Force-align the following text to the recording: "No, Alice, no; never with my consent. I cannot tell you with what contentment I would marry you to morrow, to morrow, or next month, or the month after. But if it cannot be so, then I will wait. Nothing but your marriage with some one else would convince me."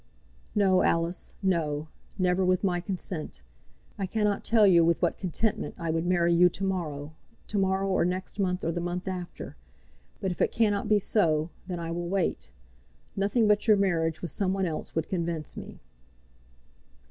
"No, 0.55 0.81
Alice, 0.81 1.35
no; 1.43 1.87
never 2.17 2.43
with 2.43 2.63
my 2.63 2.79
consent. 2.79 3.43
I 3.99 4.07
cannot 4.07 4.43
tell 4.43 4.65
you 4.65 4.83
with 4.83 4.99
what 4.99 5.19
contentment 5.19 5.75
I 5.77 5.91
would 5.91 6.07
marry 6.07 6.33
you 6.33 6.49
to 6.49 6.63
morrow, 6.63 7.13
to 7.49 7.59
morrow, 7.59 7.87
or 7.87 8.03
next 8.03 8.39
month, 8.39 8.63
or 8.63 8.71
the 8.71 8.81
month 8.81 9.07
after. 9.07 9.55
But 10.19 10.31
if 10.31 10.41
it 10.41 10.51
cannot 10.51 10.89
be 10.89 10.97
so, 10.97 11.51
then 11.67 11.79
I 11.79 11.91
will 11.91 12.09
wait. 12.09 12.49
Nothing 13.15 13.47
but 13.47 13.67
your 13.67 13.77
marriage 13.77 14.23
with 14.23 14.31
some 14.31 14.53
one 14.53 14.65
else 14.65 14.95
would 14.95 15.07
convince 15.07 15.55
me." 15.55 15.77